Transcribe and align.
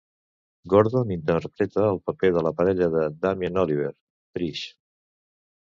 Gordon 0.71 1.11
interpreta 1.15 1.83
el 1.89 2.01
paper 2.09 2.33
de 2.39 2.43
la 2.47 2.53
parella 2.63 2.89
de 2.97 3.05
Damien 3.27 3.63
Oliver, 3.67 3.93
Trish. 4.39 4.65